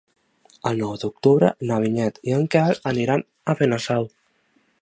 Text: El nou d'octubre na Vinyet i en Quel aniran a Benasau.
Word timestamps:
El 0.69 0.79
nou 0.83 0.93
d'octubre 1.03 1.51
na 1.71 1.77
Vinyet 1.85 2.19
i 2.31 2.35
en 2.39 2.49
Quel 2.57 2.83
aniran 2.93 3.27
a 3.55 3.59
Benasau. 3.61 4.13